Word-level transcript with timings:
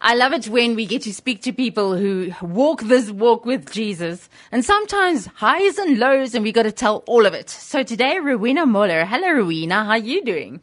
I 0.00 0.14
love 0.14 0.32
it 0.32 0.46
when 0.46 0.76
we 0.76 0.86
get 0.86 1.02
to 1.02 1.12
speak 1.12 1.42
to 1.42 1.52
people 1.52 1.96
who 1.96 2.30
walk 2.40 2.82
this 2.82 3.10
walk 3.10 3.44
with 3.44 3.72
Jesus 3.72 4.28
and 4.52 4.64
sometimes 4.64 5.26
highs 5.26 5.76
and 5.76 5.98
lows 5.98 6.36
and 6.36 6.44
we 6.44 6.52
got 6.52 6.62
to 6.62 6.72
tell 6.72 7.02
all 7.08 7.26
of 7.26 7.34
it. 7.34 7.50
So 7.50 7.82
today, 7.82 8.20
Rowena 8.20 8.64
Moller. 8.64 9.04
Hello, 9.04 9.32
Rowena. 9.32 9.84
How 9.84 9.90
are 9.90 9.98
you 9.98 10.24
doing? 10.24 10.60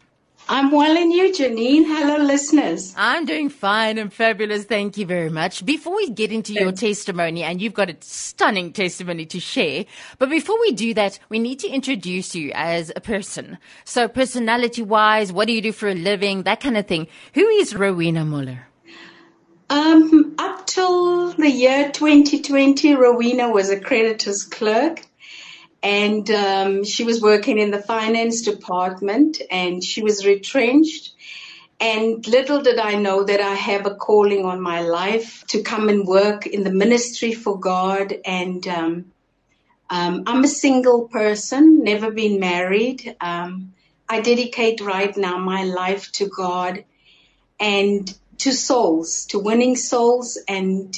I'm 0.47 0.71
well 0.71 0.95
and 0.95 1.11
you, 1.11 1.33
Janine. 1.33 1.83
Hello, 1.85 2.23
listeners. 2.23 2.93
I'm 2.95 3.25
doing 3.25 3.49
fine 3.49 3.97
and 3.97 4.13
fabulous. 4.13 4.63
Thank 4.63 4.95
you 4.95 5.05
very 5.05 5.29
much. 5.29 5.65
Before 5.65 5.97
we 5.97 6.11
get 6.11 6.31
into 6.31 6.53
your 6.53 6.71
testimony, 6.71 7.43
and 7.43 7.61
you've 7.61 7.73
got 7.73 7.89
a 7.89 7.97
stunning 7.99 8.71
testimony 8.71 9.25
to 9.25 9.39
share, 9.41 9.83
but 10.17 10.29
before 10.29 10.57
we 10.61 10.71
do 10.71 10.93
that, 10.93 11.19
we 11.27 11.39
need 11.39 11.59
to 11.59 11.67
introduce 11.67 12.35
you 12.35 12.51
as 12.53 12.89
a 12.95 13.01
person. 13.01 13.57
So 13.83 14.07
personality 14.07 14.83
wise, 14.83 15.33
what 15.33 15.47
do 15.47 15.53
you 15.53 15.61
do 15.61 15.73
for 15.73 15.89
a 15.89 15.95
living? 15.95 16.43
That 16.43 16.61
kind 16.61 16.77
of 16.77 16.87
thing. 16.87 17.07
Who 17.33 17.45
is 17.47 17.75
Rowena 17.75 18.23
Moller? 18.23 18.67
Um, 19.69 20.35
up 20.37 20.67
till 20.67 21.31
the 21.31 21.49
year 21.49 21.91
2020, 21.91 22.95
Rowena 22.95 23.49
was 23.49 23.71
a 23.71 23.79
creditor's 23.79 24.43
clerk 24.43 25.01
and 25.81 26.29
um, 26.29 26.83
she 26.83 27.03
was 27.03 27.21
working 27.21 27.57
in 27.57 27.71
the 27.71 27.81
finance 27.81 28.43
department 28.43 29.41
and 29.49 29.83
she 29.83 30.03
was 30.03 30.25
retrenched. 30.25 31.13
And 31.79 32.25
little 32.27 32.61
did 32.61 32.77
I 32.77 32.95
know 32.95 33.23
that 33.23 33.41
I 33.41 33.55
have 33.55 33.85
a 33.87 33.95
calling 33.95 34.45
on 34.45 34.61
my 34.61 34.81
life 34.81 35.43
to 35.47 35.63
come 35.63 35.89
and 35.89 36.07
work 36.07 36.45
in 36.45 36.63
the 36.63 36.71
ministry 36.71 37.33
for 37.33 37.59
God. 37.59 38.15
And 38.23 38.67
um, 38.67 39.11
um, 39.89 40.23
I'm 40.27 40.43
a 40.43 40.47
single 40.47 41.07
person, 41.07 41.83
never 41.83 42.11
been 42.11 42.39
married. 42.39 43.15
Um, 43.19 43.73
I 44.07 44.21
dedicate 44.21 44.79
right 44.81 45.15
now 45.17 45.39
my 45.39 45.63
life 45.63 46.11
to 46.13 46.29
God 46.29 46.85
and 47.59 48.13
to 48.39 48.51
souls, 48.51 49.25
to 49.27 49.39
winning 49.39 49.75
souls 49.75 50.37
and 50.47 50.95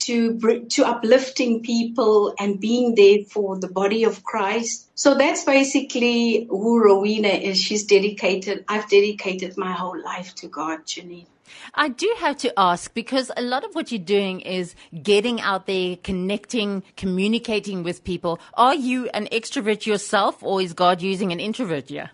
to 0.00 0.38
to 0.70 0.84
uplifting 0.86 1.62
people 1.62 2.34
and 2.38 2.60
being 2.60 2.94
there 2.94 3.24
for 3.30 3.58
the 3.58 3.68
body 3.68 4.04
of 4.04 4.24
Christ. 4.24 4.88
So 4.94 5.14
that's 5.14 5.44
basically 5.44 6.46
who 6.48 6.82
Rowena 6.82 7.28
is. 7.28 7.60
She's 7.60 7.84
dedicated. 7.84 8.64
I've 8.68 8.88
dedicated 8.88 9.56
my 9.56 9.72
whole 9.72 10.00
life 10.02 10.34
to 10.36 10.48
God, 10.48 10.86
Janine. 10.86 11.26
I 11.74 11.88
do 11.88 12.14
have 12.18 12.36
to 12.38 12.58
ask 12.58 12.92
because 12.94 13.30
a 13.36 13.42
lot 13.42 13.64
of 13.64 13.74
what 13.74 13.90
you're 13.90 13.98
doing 13.98 14.40
is 14.40 14.74
getting 15.02 15.40
out 15.40 15.66
there, 15.66 15.96
connecting, 15.96 16.82
communicating 16.96 17.82
with 17.82 18.04
people. 18.04 18.38
Are 18.54 18.74
you 18.74 19.08
an 19.10 19.28
extrovert 19.32 19.86
yourself 19.86 20.42
or 20.42 20.60
is 20.60 20.72
God 20.72 21.02
using 21.02 21.32
an 21.32 21.40
introvert 21.40 21.88
here? 21.88 22.10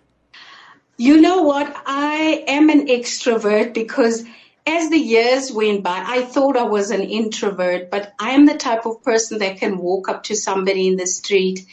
You 0.96 1.20
know 1.20 1.42
what? 1.42 1.74
I 1.86 2.44
am 2.46 2.70
an 2.70 2.86
extrovert 2.86 3.74
because 3.74 4.24
as 4.66 4.90
the 4.90 4.98
years 4.98 5.52
went 5.52 5.82
by, 5.82 6.02
I 6.06 6.22
thought 6.22 6.56
I 6.56 6.62
was 6.62 6.90
an 6.90 7.02
introvert, 7.02 7.90
but 7.90 8.14
I 8.18 8.30
am 8.30 8.46
the 8.46 8.56
type 8.56 8.86
of 8.86 9.02
person 9.02 9.38
that 9.38 9.58
can 9.58 9.78
walk 9.78 10.08
up 10.08 10.22
to 10.24 10.36
somebody 10.36 10.86
in 10.86 10.96
the 10.96 11.06
street 11.06 11.66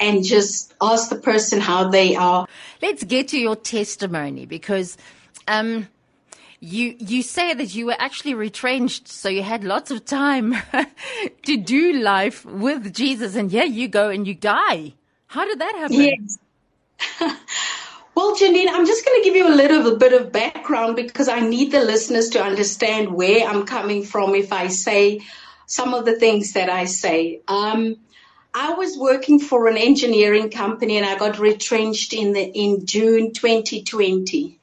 and 0.00 0.24
just 0.24 0.74
ask 0.80 1.08
the 1.08 1.16
person 1.16 1.60
how 1.60 1.88
they 1.88 2.16
are. 2.16 2.46
Let's 2.82 3.04
get 3.04 3.28
to 3.28 3.38
your 3.38 3.56
testimony 3.56 4.44
because 4.44 4.98
um, 5.48 5.88
you 6.60 6.96
you 6.98 7.22
say 7.22 7.54
that 7.54 7.74
you 7.74 7.86
were 7.86 7.96
actually 7.98 8.34
retrenched, 8.34 9.08
so 9.08 9.28
you 9.28 9.42
had 9.42 9.64
lots 9.64 9.90
of 9.90 10.04
time 10.04 10.56
to 11.44 11.56
do 11.56 11.92
life 11.92 12.44
with 12.44 12.92
Jesus, 12.92 13.36
and 13.36 13.52
yeah, 13.52 13.64
you 13.64 13.88
go 13.88 14.10
and 14.10 14.26
you 14.26 14.34
die. 14.34 14.94
How 15.28 15.44
did 15.46 15.60
that 15.60 15.74
happen? 15.76 16.00
Yes. 16.00 16.38
Well, 18.14 18.36
Janine, 18.36 18.68
I'm 18.70 18.86
just 18.86 19.04
going 19.04 19.20
to 19.20 19.24
give 19.24 19.34
you 19.34 19.48
a 19.48 19.56
little 19.56 19.96
bit 19.96 20.12
of 20.12 20.30
background 20.30 20.94
because 20.94 21.28
I 21.28 21.40
need 21.40 21.72
the 21.72 21.80
listeners 21.80 22.30
to 22.30 22.42
understand 22.42 23.12
where 23.12 23.46
I'm 23.46 23.66
coming 23.66 24.04
from 24.04 24.34
if 24.34 24.52
I 24.52 24.68
say 24.68 25.22
some 25.66 25.94
of 25.94 26.04
the 26.04 26.18
things 26.18 26.52
that 26.52 26.70
I 26.70 26.84
say. 26.84 27.40
Um, 27.48 27.96
I 28.54 28.74
was 28.74 28.96
working 28.96 29.40
for 29.40 29.66
an 29.66 29.76
engineering 29.76 30.50
company 30.50 30.96
and 30.96 31.04
I 31.04 31.18
got 31.18 31.40
retrenched 31.40 32.12
in 32.12 32.32
the 32.32 32.42
in 32.42 32.86
June 32.86 33.32
2020. 33.32 34.60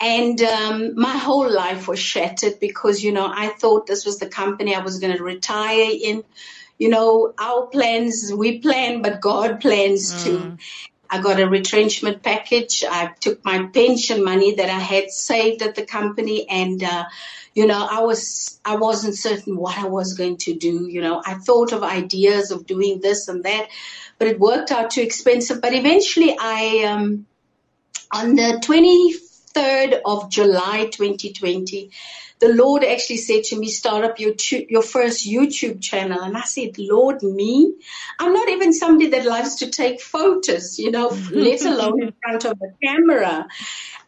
And 0.00 0.40
um, 0.40 0.94
my 0.94 1.16
whole 1.16 1.52
life 1.52 1.88
was 1.88 1.98
shattered 1.98 2.58
because, 2.60 3.02
you 3.02 3.12
know, 3.12 3.26
I 3.26 3.48
thought 3.48 3.86
this 3.86 4.06
was 4.06 4.18
the 4.18 4.28
company 4.28 4.74
I 4.74 4.80
was 4.80 4.98
going 4.98 5.16
to 5.16 5.22
retire 5.22 5.90
in. 6.02 6.24
You 6.78 6.88
know, 6.88 7.34
our 7.38 7.66
plans, 7.66 8.32
we 8.32 8.60
plan, 8.60 9.02
but 9.02 9.20
God 9.20 9.60
plans 9.60 10.14
mm. 10.14 10.24
too. 10.24 10.58
I 11.10 11.20
got 11.20 11.40
a 11.40 11.48
retrenchment 11.48 12.22
package. 12.22 12.84
I 12.88 13.06
took 13.20 13.44
my 13.44 13.66
pension 13.66 14.24
money 14.24 14.54
that 14.56 14.68
I 14.68 14.78
had 14.78 15.10
saved 15.10 15.62
at 15.62 15.74
the 15.74 15.86
company 15.86 16.48
and, 16.48 16.82
uh, 16.82 17.04
you 17.54 17.66
know, 17.66 17.86
I 17.90 18.02
was, 18.02 18.60
I 18.64 18.76
wasn't 18.76 19.16
certain 19.16 19.56
what 19.56 19.78
I 19.78 19.86
was 19.86 20.14
going 20.14 20.36
to 20.38 20.54
do. 20.54 20.86
You 20.86 21.00
know, 21.00 21.22
I 21.24 21.34
thought 21.34 21.72
of 21.72 21.82
ideas 21.82 22.50
of 22.50 22.66
doing 22.66 23.00
this 23.00 23.28
and 23.28 23.44
that, 23.44 23.68
but 24.18 24.28
it 24.28 24.38
worked 24.38 24.70
out 24.70 24.90
too 24.90 25.02
expensive. 25.02 25.60
But 25.62 25.74
eventually 25.74 26.36
I, 26.38 26.84
um, 26.84 27.26
on 28.12 28.34
the 28.34 28.60
23rd 28.64 30.00
of 30.04 30.30
July 30.30 30.88
2020, 30.92 31.90
the 32.40 32.54
Lord 32.54 32.84
actually 32.84 33.16
said 33.16 33.44
to 33.44 33.58
me, 33.58 33.68
start 33.68 34.04
up 34.04 34.20
your, 34.20 34.34
your 34.68 34.82
first 34.82 35.28
YouTube 35.28 35.82
channel. 35.82 36.20
And 36.20 36.36
I 36.36 36.42
said, 36.42 36.78
Lord, 36.78 37.22
me? 37.22 37.74
I'm 38.18 38.32
not 38.32 38.48
even 38.48 38.72
somebody 38.72 39.10
that 39.10 39.24
loves 39.24 39.56
to 39.56 39.70
take 39.70 40.00
photos, 40.00 40.78
you 40.78 40.90
know, 40.90 41.08
let 41.30 41.62
alone 41.64 42.02
in 42.02 42.14
front 42.22 42.44
of 42.44 42.60
a 42.62 42.86
camera. 42.86 43.48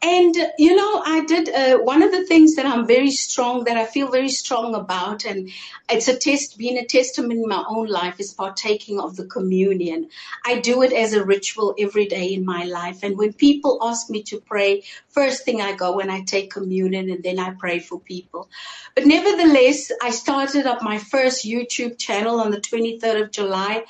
And, 0.02 0.34
you 0.56 0.76
know, 0.76 1.02
I 1.04 1.24
did 1.26 1.50
uh, 1.50 1.78
one 1.78 2.02
of 2.02 2.10
the 2.10 2.24
things 2.24 2.56
that 2.56 2.64
I'm 2.64 2.86
very 2.86 3.10
strong, 3.10 3.64
that 3.64 3.76
I 3.76 3.84
feel 3.84 4.10
very 4.10 4.30
strong 4.30 4.74
about, 4.74 5.26
and 5.26 5.50
it's 5.90 6.08
a 6.08 6.16
test, 6.16 6.56
being 6.56 6.78
a 6.78 6.86
testament 6.86 7.32
in 7.32 7.46
my 7.46 7.62
own 7.68 7.86
life 7.86 8.18
is 8.18 8.32
partaking 8.32 8.98
of 8.98 9.16
the 9.16 9.26
communion. 9.26 10.08
I 10.46 10.60
do 10.60 10.82
it 10.82 10.92
as 10.94 11.12
a 11.12 11.22
ritual 11.22 11.74
every 11.78 12.06
day 12.06 12.32
in 12.32 12.46
my 12.46 12.64
life. 12.64 13.02
And 13.02 13.18
when 13.18 13.34
people 13.34 13.78
ask 13.82 14.08
me 14.08 14.22
to 14.24 14.40
pray, 14.40 14.84
first 15.08 15.44
thing 15.44 15.60
I 15.60 15.74
go 15.74 15.96
when 15.96 16.08
I 16.08 16.22
take 16.22 16.50
communion 16.50 17.10
and 17.10 17.22
then 17.22 17.38
I 17.38 17.50
pray 17.50 17.78
for 17.78 18.00
people. 18.00 18.19
But 18.32 19.06
nevertheless, 19.06 19.90
I 20.02 20.10
started 20.10 20.66
up 20.66 20.82
my 20.82 20.98
first 20.98 21.44
YouTube 21.44 21.98
channel 21.98 22.40
on 22.40 22.50
the 22.50 22.60
23rd 22.60 23.22
of 23.22 23.30
July. 23.30 23.84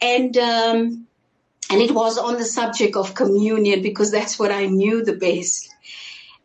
And, 0.00 0.36
um, 0.36 1.06
and 1.70 1.80
it 1.80 1.92
was 1.92 2.18
on 2.18 2.36
the 2.36 2.44
subject 2.44 2.96
of 2.96 3.14
communion 3.14 3.82
because 3.82 4.10
that's 4.10 4.38
what 4.38 4.52
I 4.52 4.66
knew 4.66 5.04
the 5.04 5.16
best. 5.16 5.70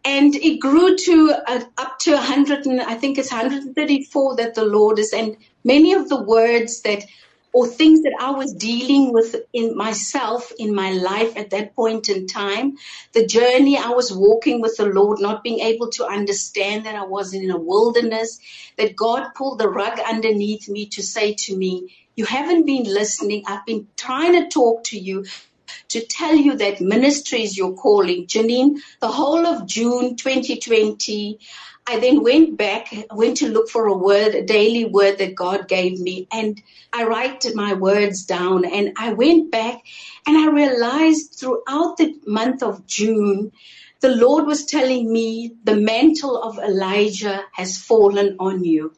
And 0.06 0.34
it 0.36 0.60
grew 0.60 0.96
to 0.96 1.34
uh, 1.46 1.62
up 1.78 2.00
to 2.00 2.14
100, 2.14 2.66
and 2.66 2.82
I 2.82 2.96
think 2.96 3.18
it's 3.18 3.32
134 3.32 4.38
that 4.38 4.56
the 4.56 4.64
Lord 4.64 4.98
is, 4.98 5.12
and 5.14 5.36
many 5.64 5.94
of 5.94 6.08
the 6.08 6.22
words 6.22 6.82
that 6.82 7.04
or 7.54 7.68
things 7.68 8.04
that 8.04 8.16
I 8.20 8.32
was 8.32 8.54
dealing 8.54 9.14
with 9.14 9.36
in 9.54 9.76
myself 9.78 10.52
in 10.60 10.76
my 10.76 10.92
life 10.92 11.38
at 11.38 11.52
that 11.52 11.76
point 11.76 12.10
in 12.10 12.28
time, 12.28 12.78
the 13.14 13.28
journey 13.28 13.78
I 13.78 13.90
was 13.90 14.14
walking 14.14 14.62
with 14.62 14.78
the 14.78 14.86
Lord, 14.86 15.20
not 15.22 15.44
being 15.44 15.60
able 15.60 15.90
to 15.92 16.06
understand 16.08 16.86
that 16.86 16.96
I 16.96 17.06
was 17.06 17.34
in 17.34 17.50
a 17.52 17.58
wilderness, 17.60 18.40
that 18.78 18.96
God 18.96 19.30
pulled 19.36 19.60
the 19.60 19.70
rug 19.70 20.00
underneath 20.00 20.70
me 20.70 20.88
to 20.88 21.04
say 21.04 21.36
to 21.46 21.58
me, 21.58 21.96
you 22.16 22.26
haven't 22.26 22.66
been 22.66 22.84
listening. 22.84 23.44
I've 23.48 23.66
been 23.66 23.88
trying 23.98 24.34
to 24.44 24.50
talk 24.50 24.86
to 24.86 25.00
you 25.00 25.26
to 25.90 26.06
tell 26.06 26.36
you 26.36 26.56
that 26.58 26.82
ministry 26.82 27.44
is 27.44 27.58
your 27.58 27.74
calling. 27.74 28.28
Janine, 28.28 28.80
the 29.00 29.08
whole 29.08 29.46
of 29.46 29.68
June 29.68 30.16
2020, 30.16 31.40
I 31.88 32.00
then 32.00 32.22
went 32.22 32.56
back, 32.56 32.94
went 33.12 33.38
to 33.38 33.50
look 33.50 33.70
for 33.70 33.88
a 33.88 33.98
word, 33.98 34.36
a 34.36 34.46
daily 34.46 34.86
word 34.86 35.18
that 35.18 35.34
God 35.34 35.68
gave 35.68 36.00
me, 36.00 36.28
and 36.32 36.62
I 36.94 37.06
write 37.06 37.46
my 37.56 37.74
words 37.74 38.26
down. 38.26 38.64
And 38.64 38.94
I 38.98 39.14
went 39.14 39.52
back 39.52 39.82
and 40.28 40.38
I 40.38 40.52
realized 40.52 41.36
throughout 41.40 41.98
the 41.98 42.14
month 42.28 42.62
of 42.62 42.86
June, 42.86 43.52
the 44.02 44.16
Lord 44.16 44.46
was 44.46 44.66
telling 44.66 45.12
me 45.12 45.56
the 45.64 45.76
mantle 45.76 46.42
of 46.42 46.60
Elijah 46.60 47.44
has 47.54 47.78
fallen 47.78 48.36
on 48.40 48.64
you. 48.64 48.94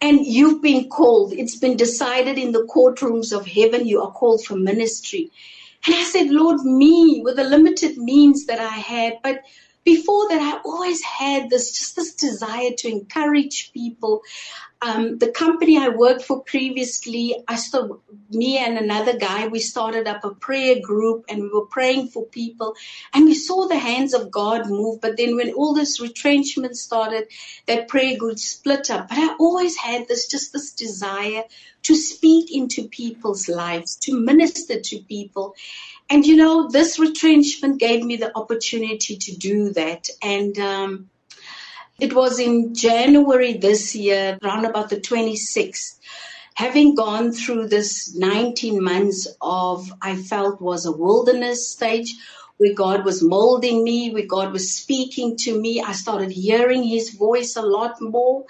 And 0.00 0.26
you've 0.26 0.62
been 0.62 0.88
called. 0.88 1.32
It's 1.32 1.56
been 1.58 1.76
decided 1.76 2.38
in 2.38 2.52
the 2.52 2.66
courtrooms 2.66 3.36
of 3.36 3.46
heaven. 3.46 3.86
You 3.86 4.02
are 4.02 4.10
called 4.10 4.44
for 4.44 4.56
ministry. 4.56 5.30
And 5.86 5.94
I 5.96 6.04
said, 6.04 6.30
Lord, 6.30 6.60
me 6.64 7.22
with 7.24 7.36
the 7.36 7.44
limited 7.44 7.98
means 7.98 8.46
that 8.46 8.60
I 8.60 8.66
had, 8.68 9.18
but 9.22 9.42
before 9.84 10.28
that, 10.28 10.40
I 10.40 10.60
always 10.64 11.02
had 11.02 11.50
this 11.50 11.72
just 11.72 11.96
this 11.96 12.14
desire 12.14 12.70
to 12.78 12.88
encourage 12.88 13.72
people. 13.72 14.22
Um, 14.84 15.18
the 15.18 15.30
company 15.30 15.78
I 15.78 15.88
worked 15.88 16.22
for 16.24 16.42
previously, 16.42 17.36
I 17.46 17.54
started, 17.54 17.98
me 18.30 18.58
and 18.58 18.76
another 18.76 19.16
guy, 19.16 19.46
we 19.46 19.60
started 19.60 20.08
up 20.08 20.24
a 20.24 20.34
prayer 20.34 20.80
group 20.82 21.26
and 21.28 21.40
we 21.40 21.50
were 21.50 21.66
praying 21.66 22.08
for 22.08 22.26
people 22.26 22.74
and 23.14 23.24
we 23.24 23.34
saw 23.34 23.68
the 23.68 23.78
hands 23.78 24.12
of 24.12 24.32
God 24.32 24.68
move. 24.68 25.00
But 25.00 25.16
then 25.16 25.36
when 25.36 25.52
all 25.52 25.72
this 25.72 26.00
retrenchment 26.00 26.76
started, 26.76 27.28
that 27.66 27.86
prayer 27.86 28.16
group 28.18 28.40
split 28.40 28.90
up. 28.90 29.08
But 29.08 29.18
I 29.18 29.36
always 29.38 29.76
had 29.76 30.08
this, 30.08 30.26
just 30.26 30.52
this 30.52 30.72
desire 30.72 31.44
to 31.84 31.94
speak 31.94 32.52
into 32.52 32.88
people's 32.88 33.48
lives, 33.48 33.94
to 33.96 34.18
minister 34.18 34.80
to 34.80 34.98
people. 35.02 35.54
And 36.10 36.26
you 36.26 36.34
know, 36.34 36.68
this 36.68 36.98
retrenchment 36.98 37.78
gave 37.78 38.04
me 38.04 38.16
the 38.16 38.36
opportunity 38.36 39.16
to 39.16 39.36
do 39.36 39.72
that. 39.74 40.08
And 40.22 40.58
um, 40.58 41.10
it 42.02 42.12
was 42.14 42.40
in 42.40 42.74
January 42.74 43.52
this 43.58 43.94
year, 43.94 44.36
around 44.42 44.64
about 44.64 44.90
the 44.90 44.96
26th, 44.96 46.00
having 46.54 46.96
gone 46.96 47.30
through 47.30 47.68
this 47.68 48.12
19 48.16 48.82
months 48.82 49.28
of, 49.40 49.88
I 50.02 50.16
felt 50.16 50.60
was 50.60 50.84
a 50.84 50.90
wilderness 50.90 51.68
stage 51.68 52.12
where 52.56 52.74
God 52.74 53.04
was 53.04 53.22
molding 53.22 53.84
me, 53.84 54.12
where 54.12 54.26
God 54.26 54.52
was 54.52 54.74
speaking 54.74 55.36
to 55.44 55.60
me. 55.60 55.80
I 55.80 55.92
started 55.92 56.32
hearing 56.32 56.82
his 56.82 57.10
voice 57.10 57.54
a 57.54 57.62
lot 57.62 58.00
more. 58.00 58.44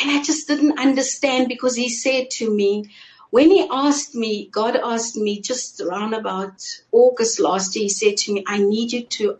And 0.00 0.10
I 0.10 0.22
just 0.22 0.48
didn't 0.48 0.80
understand 0.80 1.48
because 1.48 1.76
he 1.76 1.90
said 1.90 2.30
to 2.38 2.50
me, 2.50 2.90
when 3.28 3.50
he 3.50 3.68
asked 3.70 4.14
me, 4.14 4.48
God 4.50 4.74
asked 4.74 5.16
me 5.16 5.42
just 5.42 5.82
around 5.82 6.14
about 6.14 6.66
August 6.92 7.40
last 7.40 7.76
year, 7.76 7.82
he 7.82 7.88
said 7.90 8.16
to 8.16 8.32
me, 8.32 8.42
I 8.46 8.56
need 8.56 8.92
you 8.92 9.04
to 9.04 9.38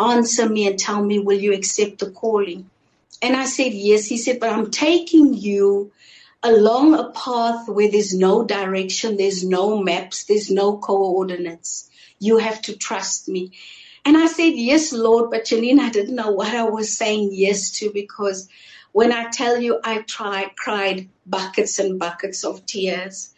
answer 0.00 0.48
me 0.48 0.66
and 0.66 0.78
tell 0.78 1.02
me, 1.02 1.18
will 1.18 1.38
you 1.38 1.52
accept 1.52 1.98
the 1.98 2.10
calling? 2.10 2.70
And 3.20 3.36
I 3.36 3.46
said, 3.46 3.72
yes. 3.72 4.06
He 4.06 4.16
said, 4.16 4.40
but 4.40 4.50
I'm 4.50 4.70
taking 4.70 5.34
you 5.34 5.92
along 6.42 6.94
a 6.94 7.10
path 7.10 7.68
where 7.68 7.90
there's 7.90 8.14
no 8.14 8.44
direction, 8.44 9.16
there's 9.16 9.44
no 9.44 9.82
maps, 9.82 10.24
there's 10.24 10.50
no 10.50 10.78
coordinates. 10.78 11.90
You 12.20 12.38
have 12.38 12.62
to 12.62 12.76
trust 12.76 13.28
me. 13.28 13.52
And 14.04 14.16
I 14.16 14.26
said, 14.26 14.54
yes, 14.54 14.92
Lord, 14.92 15.30
but 15.30 15.44
Janine, 15.44 15.80
I 15.80 15.90
didn't 15.90 16.14
know 16.14 16.30
what 16.30 16.54
I 16.54 16.62
was 16.64 16.96
saying 16.96 17.30
yes 17.32 17.72
to 17.72 17.90
because 17.92 18.48
when 18.92 19.12
I 19.12 19.28
tell 19.30 19.60
you 19.60 19.80
I 19.84 20.02
tried, 20.02 20.56
cried 20.56 21.08
buckets 21.26 21.78
and 21.78 21.98
buckets 21.98 22.44
of 22.44 22.64
tears. 22.66 23.34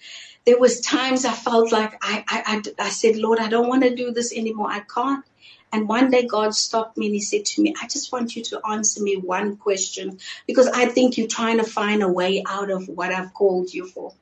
There 0.46 0.58
was 0.58 0.80
times 0.80 1.24
I 1.24 1.32
felt 1.32 1.72
like 1.72 1.94
I, 2.02 2.24
I, 2.28 2.62
I, 2.78 2.84
I 2.86 2.90
said, 2.90 3.16
Lord, 3.16 3.38
I 3.38 3.48
don't 3.48 3.68
want 3.68 3.82
to 3.82 3.94
do 3.94 4.12
this 4.12 4.34
anymore. 4.34 4.70
I 4.70 4.80
can't. 4.80 5.24
And 5.72 5.88
one 5.88 6.10
day 6.10 6.26
God 6.26 6.54
stopped 6.54 6.96
me 6.96 7.06
and 7.06 7.14
he 7.14 7.20
said 7.20 7.44
to 7.46 7.62
me, 7.62 7.74
I 7.80 7.86
just 7.86 8.10
want 8.12 8.34
you 8.34 8.42
to 8.44 8.60
answer 8.66 9.02
me 9.02 9.16
one 9.16 9.56
question 9.56 10.18
because 10.46 10.66
I 10.66 10.86
think 10.86 11.16
you're 11.16 11.28
trying 11.28 11.58
to 11.58 11.64
find 11.64 12.02
a 12.02 12.08
way 12.08 12.42
out 12.46 12.70
of 12.70 12.88
what 12.88 13.12
I've 13.12 13.32
called 13.34 13.72
you 13.72 13.86
for. 13.86 14.12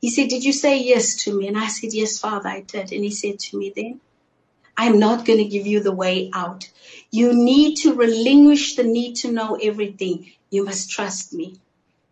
He 0.00 0.10
said, 0.10 0.28
Did 0.28 0.44
you 0.44 0.52
say 0.52 0.82
yes 0.82 1.24
to 1.24 1.36
me? 1.36 1.48
And 1.48 1.58
I 1.58 1.68
said, 1.68 1.92
Yes, 1.92 2.18
Father, 2.18 2.48
I 2.48 2.60
did. 2.60 2.92
And 2.92 3.02
he 3.02 3.10
said 3.10 3.38
to 3.40 3.58
me, 3.58 3.72
Then 3.74 4.00
I'm 4.76 4.98
not 4.98 5.24
going 5.24 5.38
to 5.38 5.44
give 5.48 5.66
you 5.66 5.80
the 5.80 5.94
way 5.94 6.30
out. 6.34 6.70
You 7.10 7.32
need 7.32 7.76
to 7.78 7.94
relinquish 7.94 8.76
the 8.76 8.84
need 8.84 9.16
to 9.16 9.32
know 9.32 9.56
everything. 9.60 10.30
You 10.50 10.64
must 10.64 10.90
trust 10.90 11.32
me. 11.32 11.58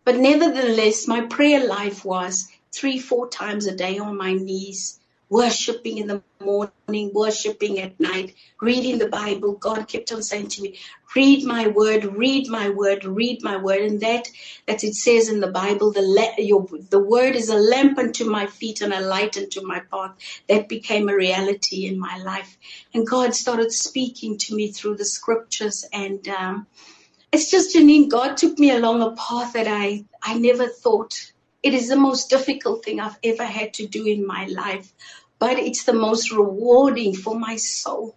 But 0.05 0.17
nevertheless, 0.17 1.07
my 1.07 1.23
prayer 1.23 1.67
life 1.67 2.05
was 2.05 2.49
three, 2.73 2.99
four 2.99 3.29
times 3.29 3.67
a 3.67 3.77
day 3.77 3.99
on 3.99 4.17
my 4.17 4.33
knees, 4.33 4.99
worshiping 5.33 5.99
in 5.99 6.09
the 6.09 6.23
morning, 6.43 7.11
worshiping 7.15 7.81
at 7.81 7.99
night, 7.99 8.35
reading 8.61 8.99
the 8.99 9.09
Bible. 9.09 9.55
God 9.55 9.89
kept 9.89 10.13
on 10.13 10.23
saying 10.23 10.49
to 10.49 10.63
me, 10.63 10.79
read 11.17 11.45
my 11.47 11.69
word, 11.69 12.05
read 12.05 12.49
my 12.51 12.69
word, 12.69 13.07
read 13.07 13.43
my 13.43 13.57
word. 13.57 13.81
And 13.81 14.01
that, 14.03 14.29
that 14.67 14.85
it 14.85 14.95
says 14.95 15.31
in 15.31 15.41
the 15.41 15.51
Bible, 15.51 15.91
the, 15.93 16.03
le- 16.03 16.45
your, 16.45 16.67
the 16.91 17.01
word 17.01 17.35
is 17.37 17.49
a 17.49 17.57
lamp 17.57 17.99
unto 17.99 18.27
my 18.31 18.47
feet 18.47 18.83
and 18.83 18.93
a 18.93 19.01
light 19.01 19.39
unto 19.39 19.67
my 19.67 19.81
path. 19.91 20.13
That 20.51 20.69
became 20.69 21.09
a 21.09 21.17
reality 21.17 21.87
in 21.87 21.99
my 21.99 22.19
life. 22.19 22.59
And 22.95 23.07
God 23.07 23.35
started 23.35 23.73
speaking 23.73 24.39
to 24.39 24.55
me 24.55 24.71
through 24.73 24.97
the 24.99 25.07
scriptures. 25.07 25.87
And, 25.95 26.29
um, 26.29 26.67
it's 27.33 27.51
just, 27.51 27.77
Janine, 27.77 28.11
God 28.11 28.37
took 28.39 28.59
me 28.59 28.73
along 28.73 29.03
a 29.03 29.13
path 29.13 29.55
that 29.55 29.69
I, 29.69 30.05
I 30.23 30.39
never 30.39 30.69
thought. 30.69 31.15
It 31.63 31.75
is 31.75 31.89
the 31.89 31.97
most 31.97 32.31
difficult 32.31 32.85
thing 32.85 33.01
I've 33.01 33.19
ever 33.25 33.45
had 33.45 33.75
to 33.75 33.87
do 33.87 34.07
in 34.07 34.27
my 34.27 34.47
life 34.47 34.93
but 35.43 35.59
it's 35.59 35.83
the 35.83 35.93
most 35.93 36.31
rewarding 36.31 37.17
for 37.17 37.37
my 37.37 37.57
soul 37.57 38.17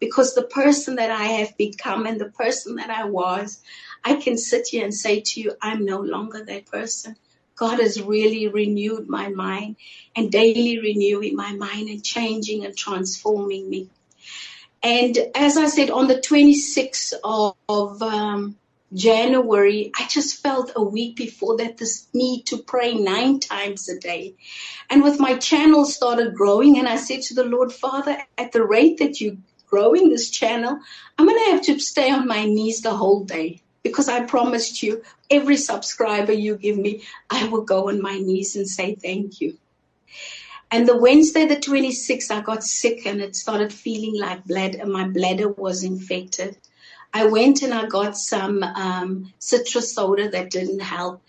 because 0.00 0.34
the 0.34 0.42
person 0.42 0.96
that 0.96 1.08
I 1.08 1.22
have 1.38 1.56
become 1.56 2.04
and 2.04 2.20
the 2.20 2.30
person 2.30 2.74
that 2.74 2.90
I 2.90 3.04
was, 3.04 3.62
I 4.02 4.16
can 4.16 4.36
sit 4.36 4.66
here 4.66 4.82
and 4.82 4.92
say 4.92 5.20
to 5.20 5.40
you, 5.40 5.52
I'm 5.62 5.84
no 5.84 6.00
longer 6.00 6.44
that 6.44 6.66
person. 6.66 7.14
God 7.54 7.78
has 7.78 8.02
really 8.02 8.48
renewed 8.48 9.08
my 9.08 9.28
mind 9.28 9.76
and 10.16 10.32
daily 10.32 10.80
renewing 10.80 11.36
my 11.36 11.52
mind 11.52 11.90
and 11.90 12.02
changing 12.04 12.64
and 12.64 12.76
transforming 12.76 13.70
me. 13.70 13.88
And 14.82 15.16
as 15.36 15.56
I 15.56 15.66
said, 15.66 15.90
on 15.90 16.08
the 16.08 16.16
26th 16.16 17.12
of, 17.22 17.54
of 17.68 18.02
um, 18.02 18.56
January, 18.94 19.92
I 19.98 20.06
just 20.08 20.42
felt 20.42 20.72
a 20.74 20.82
week 20.82 21.16
before 21.16 21.58
that 21.58 21.76
this 21.76 22.08
need 22.14 22.44
to 22.46 22.58
pray 22.58 22.94
nine 22.94 23.38
times 23.38 23.88
a 23.88 23.98
day. 23.98 24.34
And 24.88 25.02
with 25.02 25.20
my 25.20 25.36
channel 25.36 25.84
started 25.84 26.34
growing, 26.34 26.78
and 26.78 26.88
I 26.88 26.96
said 26.96 27.22
to 27.22 27.34
the 27.34 27.44
Lord, 27.44 27.72
Father, 27.72 28.16
at 28.38 28.52
the 28.52 28.64
rate 28.64 28.98
that 28.98 29.20
you're 29.20 29.36
growing 29.66 30.08
this 30.08 30.30
channel, 30.30 30.78
I'm 31.18 31.26
going 31.26 31.44
to 31.44 31.50
have 31.50 31.62
to 31.62 31.78
stay 31.78 32.10
on 32.10 32.26
my 32.26 32.44
knees 32.46 32.80
the 32.80 32.94
whole 32.94 33.24
day 33.24 33.62
because 33.82 34.08
I 34.08 34.24
promised 34.24 34.82
you 34.82 35.02
every 35.30 35.56
subscriber 35.56 36.32
you 36.32 36.56
give 36.56 36.78
me, 36.78 37.02
I 37.30 37.48
will 37.48 37.62
go 37.62 37.88
on 37.88 38.00
my 38.02 38.18
knees 38.18 38.56
and 38.56 38.66
say 38.66 38.94
thank 38.94 39.40
you. 39.40 39.58
And 40.70 40.86
the 40.86 40.96
Wednesday, 40.96 41.46
the 41.46 41.56
26th, 41.56 42.30
I 42.30 42.40
got 42.40 42.62
sick 42.62 43.06
and 43.06 43.20
it 43.20 43.36
started 43.36 43.72
feeling 43.72 44.18
like 44.18 44.44
blood, 44.44 44.74
and 44.74 44.92
my 44.92 45.08
bladder 45.08 45.48
was 45.48 45.82
infected. 45.82 46.58
I 47.12 47.26
went 47.26 47.62
and 47.62 47.72
I 47.72 47.86
got 47.86 48.16
some 48.16 48.62
um, 48.62 49.32
citrus 49.38 49.94
soda 49.94 50.28
that 50.30 50.50
didn't 50.50 50.80
help. 50.80 51.22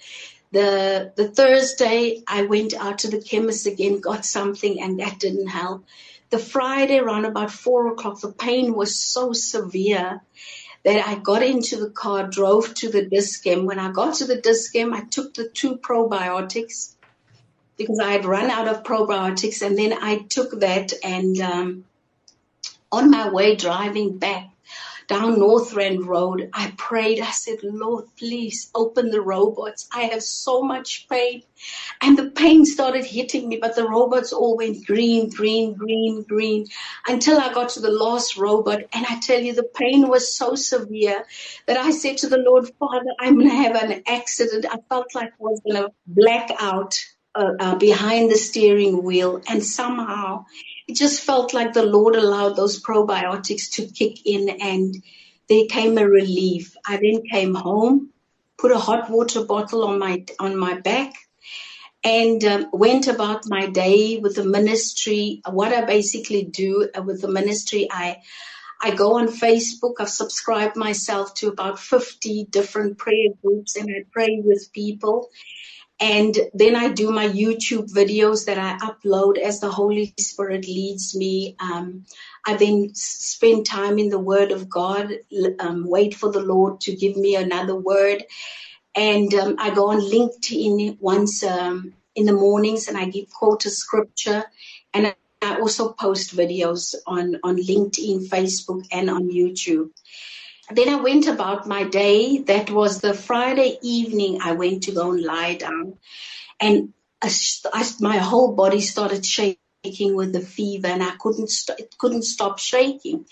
The 0.51 1.13
the 1.15 1.27
Thursday 1.29 2.23
I 2.27 2.43
went 2.43 2.73
out 2.73 2.99
to 2.99 3.09
the 3.09 3.21
chemist 3.21 3.67
again, 3.67 3.99
got 3.99 4.25
something, 4.25 4.81
and 4.81 4.99
that 4.99 5.19
didn't 5.19 5.47
help. 5.47 5.85
The 6.31 6.39
Friday 6.39 6.99
around 6.99 7.25
about 7.25 7.51
four 7.51 7.87
o'clock, 7.91 8.21
the 8.21 8.31
pain 8.31 8.75
was 8.75 8.99
so 8.99 9.33
severe 9.33 10.21
that 10.83 11.07
I 11.07 11.15
got 11.15 11.43
into 11.43 11.77
the 11.77 11.89
car, 11.89 12.27
drove 12.27 12.73
to 12.75 12.89
the 12.89 13.05
Dis-Chem. 13.05 13.65
When 13.65 13.79
I 13.79 13.91
got 13.91 14.15
to 14.15 14.25
the 14.25 14.39
Dis-Chem, 14.39 14.93
I 14.93 15.01
took 15.01 15.33
the 15.33 15.49
two 15.49 15.77
probiotics 15.77 16.95
because 17.77 17.99
I 17.99 18.11
had 18.11 18.25
run 18.25 18.49
out 18.49 18.67
of 18.67 18.83
probiotics, 18.83 19.65
and 19.65 19.77
then 19.77 19.93
I 19.93 20.19
took 20.19 20.59
that 20.59 20.93
and 21.03 21.39
um, 21.41 21.85
on 22.91 23.09
my 23.09 23.29
way 23.29 23.55
driving 23.55 24.17
back 24.17 24.49
down 25.09 25.39
North 25.39 25.73
Rand 25.73 26.07
Road, 26.07 26.49
I 26.53 26.73
prayed. 26.77 27.21
I 27.21 27.31
said, 27.31 27.59
Lord, 27.63 28.05
please 28.19 28.71
open 28.75 29.11
the 29.11 29.21
robots. 29.21 29.89
I 29.93 30.03
have 30.03 30.23
so 30.23 30.63
much 30.63 31.07
pain. 31.09 31.43
And 32.01 32.17
the 32.17 32.31
pain 32.31 32.65
started 32.65 33.05
hitting 33.05 33.49
me, 33.49 33.57
but 33.57 33.75
the 33.75 33.87
robots 33.89 34.33
all 34.33 34.57
went 34.57 34.85
green, 34.87 35.29
green, 35.31 35.75
green, 35.75 36.23
green 36.23 36.67
until 37.07 37.39
I 37.39 37.53
got 37.53 37.71
to 37.71 37.81
the 37.81 37.91
last 37.91 38.37
robot. 38.37 38.81
And 38.93 39.05
I 39.09 39.19
tell 39.19 39.39
you, 39.41 39.53
the 39.53 39.69
pain 39.75 40.07
was 40.09 40.35
so 40.35 40.55
severe 40.55 41.25
that 41.67 41.77
I 41.77 41.91
said 41.91 42.19
to 42.19 42.29
the 42.29 42.39
Lord, 42.39 42.69
Father, 42.79 43.11
I'm 43.19 43.35
going 43.37 43.49
to 43.49 43.55
have 43.55 43.75
an 43.75 44.03
accident. 44.07 44.67
I 44.71 44.77
felt 44.89 45.15
like 45.15 45.29
I 45.29 45.37
was 45.39 45.61
going 45.61 45.83
to 45.83 45.91
black 46.07 46.51
out. 46.59 46.99
Uh, 47.35 47.51
uh, 47.59 47.75
behind 47.75 48.31
the 48.31 48.35
steering 48.35 49.03
wheel, 49.03 49.41
and 49.49 49.63
somehow 49.63 50.45
it 50.89 50.95
just 50.95 51.21
felt 51.21 51.53
like 51.53 51.73
the 51.73 51.83
Lord 51.85 52.15
allowed 52.15 52.55
those 52.55 52.81
probiotics 52.81 53.73
to 53.73 53.85
kick 53.85 54.25
in 54.25 54.49
and 54.49 54.95
there 55.47 55.65
came 55.69 55.99
a 55.99 56.09
relief. 56.09 56.75
I 56.83 56.97
then 56.97 57.21
came 57.31 57.53
home, 57.53 58.09
put 58.57 58.71
a 58.71 58.79
hot 58.79 59.07
water 59.11 59.45
bottle 59.45 59.83
on 59.83 59.99
my 59.99 60.25
on 60.39 60.57
my 60.57 60.79
back, 60.79 61.13
and 62.03 62.43
um, 62.43 62.67
went 62.73 63.07
about 63.07 63.43
my 63.45 63.67
day 63.67 64.17
with 64.17 64.35
the 64.35 64.43
ministry. 64.43 65.41
What 65.47 65.73
I 65.73 65.85
basically 65.85 66.43
do 66.45 66.89
uh, 66.97 67.03
with 67.03 67.21
the 67.21 67.31
ministry, 67.31 67.87
I 67.91 68.17
I 68.81 68.95
go 68.95 69.19
on 69.19 69.27
Facebook. 69.27 69.95
I've 69.99 70.09
subscribed 70.09 70.75
myself 70.75 71.35
to 71.35 71.49
about 71.49 71.77
50 71.77 72.45
different 72.45 72.97
prayer 72.97 73.29
groups, 73.43 73.75
and 73.75 73.91
I 73.91 74.05
pray 74.11 74.41
with 74.43 74.71
people. 74.73 75.29
And 75.99 76.33
then 76.53 76.77
I 76.77 76.89
do 76.89 77.11
my 77.11 77.27
YouTube 77.27 77.91
videos 77.91 78.45
that 78.45 78.57
I 78.57 78.77
upload 78.77 79.37
as 79.37 79.59
the 79.59 79.69
Holy 79.69 80.13
Spirit 80.17 80.65
leads 80.65 81.13
me. 81.13 81.57
Um, 81.59 82.05
I 82.45 82.55
then 82.55 82.91
spend 82.93 83.65
time 83.65 83.99
in 83.99 84.09
the 84.09 84.19
Word 84.19 84.51
of 84.51 84.69
God, 84.69 85.11
um, 85.59 85.85
wait 85.87 86.15
for 86.15 86.31
the 86.31 86.39
Lord 86.39 86.79
to 86.81 86.95
give 86.95 87.17
me 87.17 87.35
another 87.35 87.75
word. 87.75 88.23
And 88.95 89.33
um, 89.33 89.55
I 89.59 89.73
go 89.73 89.89
on 89.89 89.99
LinkedIn 89.99 90.99
once 91.01 91.43
um, 91.43 91.93
in 92.15 92.25
the 92.25 92.33
mornings 92.33 92.87
and 92.87 92.97
I 92.97 93.05
give 93.05 93.29
quote 93.29 93.65
a 93.65 93.69
scripture. 93.69 94.45
And 94.93 95.13
I 95.41 95.59
also 95.59 95.91
post 95.93 96.35
videos 96.35 96.95
on, 97.05 97.37
on 97.43 97.57
LinkedIn, 97.57 98.29
Facebook, 98.29 98.85
and 98.91 99.09
on 99.09 99.29
YouTube. 99.29 99.91
Then 100.71 100.89
I 100.89 100.95
went 100.97 101.27
about 101.27 101.67
my 101.67 101.85
day. 101.85 102.39
That 102.39 102.69
was 102.71 103.01
the 103.01 103.13
Friday 103.13 103.79
evening. 103.83 104.39
I 104.43 104.53
went 104.53 104.83
to 104.83 104.91
go 104.93 105.11
and 105.11 105.23
lie 105.23 105.55
down, 105.55 105.97
and 106.59 106.93
I, 107.21 107.29
I, 107.73 107.89
my 108.01 108.17
whole 108.17 108.55
body 108.55 108.81
started 108.81 109.25
shaking 109.25 110.15
with 110.15 110.33
the 110.33 110.41
fever, 110.41 110.87
and 110.87 111.03
I 111.03 111.11
couldn't 111.19 111.49
st- 111.51 111.79
it 111.79 111.95
couldn't 111.99 112.23
stop 112.23 112.59
shaking. 112.59 113.25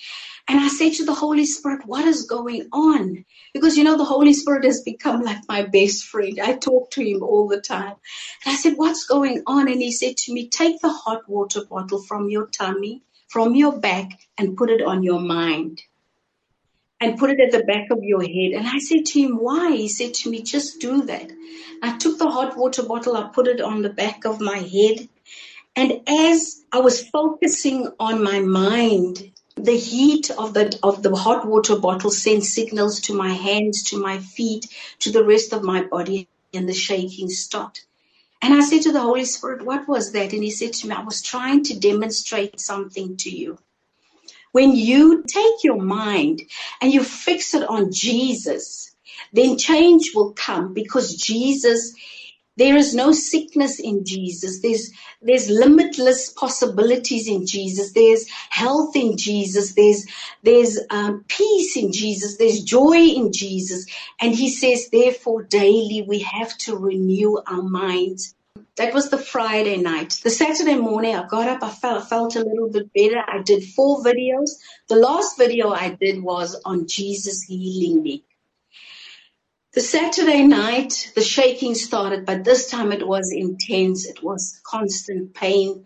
And 0.47 0.59
I 0.59 0.69
said 0.69 0.93
to 0.95 1.05
the 1.05 1.13
Holy 1.15 1.45
Spirit, 1.45 1.85
"What 1.87 2.05
is 2.05 2.23
going 2.27 2.69
on?" 2.73 3.25
Because 3.53 3.77
you 3.77 3.83
know 3.85 3.97
the 3.97 4.05
Holy 4.05 4.33
Spirit 4.33 4.65
has 4.65 4.81
become 4.83 5.23
like 5.23 5.41
my 5.49 5.63
best 5.63 6.05
friend. 6.05 6.39
I 6.41 6.53
talk 6.55 6.91
to 6.91 7.03
him 7.03 7.23
all 7.23 7.47
the 7.47 7.61
time. 7.61 7.95
And 8.45 8.53
I 8.53 8.57
said, 8.57 8.75
"What's 8.77 9.05
going 9.07 9.43
on?" 9.47 9.67
And 9.69 9.81
he 9.81 9.91
said 9.93 10.17
to 10.17 10.33
me, 10.33 10.49
"Take 10.49 10.81
the 10.81 10.89
hot 10.93 11.29
water 11.29 11.65
bottle 11.65 12.03
from 12.03 12.29
your 12.29 12.47
tummy, 12.47 13.03
from 13.29 13.55
your 13.55 13.79
back, 13.79 14.11
and 14.37 14.57
put 14.57 14.69
it 14.71 14.81
on 14.83 15.03
your 15.03 15.21
mind." 15.21 15.83
And 16.99 17.17
put 17.17 17.29
it 17.29 17.39
at 17.39 17.51
the 17.51 17.63
back 17.65 17.91
of 17.91 18.03
your 18.03 18.21
head. 18.21 18.53
And 18.53 18.67
I 18.67 18.79
said 18.79 19.05
to 19.07 19.21
him, 19.21 19.37
why? 19.37 19.71
He 19.75 19.87
said 19.87 20.13
to 20.15 20.29
me, 20.29 20.41
just 20.41 20.79
do 20.81 21.03
that. 21.03 21.31
I 21.83 21.97
took 21.97 22.17
the 22.17 22.29
hot 22.29 22.57
water 22.57 22.83
bottle, 22.83 23.15
I 23.15 23.29
put 23.33 23.47
it 23.47 23.61
on 23.61 23.81
the 23.81 23.89
back 23.89 24.25
of 24.25 24.41
my 24.41 24.57
head. 24.57 25.07
And 25.75 26.01
as 26.07 26.63
I 26.71 26.79
was 26.79 27.07
focusing 27.09 27.87
on 27.99 28.23
my 28.23 28.39
mind, 28.39 29.31
the 29.55 29.77
heat 29.77 30.31
of 30.31 30.53
the, 30.53 30.77
of 30.83 31.03
the 31.03 31.15
hot 31.15 31.47
water 31.47 31.77
bottle 31.79 32.11
sent 32.11 32.43
signals 32.43 33.01
to 33.01 33.13
my 33.15 33.33
hands, 33.33 33.83
to 33.85 34.01
my 34.01 34.19
feet, 34.19 34.67
to 34.99 35.11
the 35.11 35.23
rest 35.23 35.53
of 35.53 35.63
my 35.63 35.83
body, 35.83 36.27
and 36.53 36.67
the 36.67 36.73
shaking 36.73 37.29
stopped. 37.29 37.85
And 38.41 38.53
I 38.53 38.61
said 38.61 38.83
to 38.83 38.91
the 38.93 39.01
Holy 39.01 39.25
Spirit, 39.25 39.65
what 39.65 39.87
was 39.87 40.13
that? 40.13 40.33
And 40.33 40.43
he 40.43 40.51
said 40.51 40.73
to 40.73 40.87
me, 40.87 40.95
I 40.95 41.03
was 41.03 41.21
trying 41.21 41.63
to 41.65 41.79
demonstrate 41.79 42.59
something 42.59 43.17
to 43.17 43.29
you. 43.29 43.57
When 44.57 44.75
you 44.75 45.23
take 45.27 45.63
your 45.63 45.79
mind 45.79 46.41
and 46.81 46.91
you 46.91 47.03
fix 47.03 47.53
it 47.53 47.61
on 47.61 47.91
Jesus, 47.91 48.89
then 49.31 49.55
change 49.55 50.13
will 50.15 50.33
come 50.33 50.73
because 50.73 51.15
Jesus, 51.15 51.93
there 52.55 52.75
is 52.75 52.95
no 52.95 53.11
sickness 53.11 53.79
in 53.79 54.03
Jesus. 54.03 54.63
There's, 54.63 54.89
there's 55.21 55.47
limitless 55.47 56.33
possibilities 56.33 57.27
in 57.27 57.45
Jesus. 57.45 57.93
There's 57.93 58.27
health 58.49 58.95
in 58.95 59.15
Jesus. 59.15 59.75
There's, 59.75 60.07
there's 60.41 60.79
um, 60.89 61.23
peace 61.27 61.77
in 61.77 61.93
Jesus. 61.93 62.37
There's 62.37 62.63
joy 62.63 62.97
in 62.97 63.31
Jesus. 63.31 63.85
And 64.19 64.33
he 64.33 64.49
says, 64.49 64.89
therefore, 64.89 65.43
daily 65.43 66.03
we 66.07 66.21
have 66.21 66.57
to 66.65 66.75
renew 66.75 67.37
our 67.45 67.61
minds. 67.61 68.33
That 68.77 68.93
was 68.93 69.09
the 69.09 69.17
Friday 69.17 69.77
night. 69.77 70.19
The 70.23 70.29
Saturday 70.29 70.75
morning, 70.75 71.15
I 71.15 71.25
got 71.27 71.47
up, 71.47 71.63
I 71.63 71.69
felt, 71.71 72.07
felt 72.09 72.35
a 72.35 72.43
little 72.43 72.69
bit 72.69 72.93
better. 72.93 73.19
I 73.27 73.41
did 73.41 73.63
four 73.63 74.03
videos. 74.03 74.51
The 74.87 74.97
last 74.97 75.35
video 75.35 75.71
I 75.71 75.89
did 75.89 76.21
was 76.21 76.61
on 76.63 76.87
Jesus 76.87 77.41
healing 77.41 78.03
me. 78.03 78.23
The 79.73 79.81
Saturday 79.81 80.43
night, 80.43 81.11
the 81.15 81.23
shaking 81.23 81.73
started, 81.73 82.25
but 82.25 82.43
this 82.43 82.69
time 82.69 82.91
it 82.91 83.07
was 83.07 83.31
intense. 83.35 84.07
It 84.07 84.21
was 84.21 84.61
constant 84.63 85.33
pain. 85.33 85.85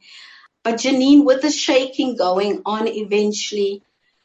But 0.63 0.75
Janine, 0.75 1.23
with 1.23 1.41
the 1.41 1.51
shaking 1.51 2.17
going 2.17 2.61
on, 2.65 2.89
eventually, 2.89 3.83